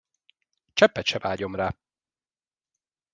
[0.73, 1.77] Cseppet se vágyom rá.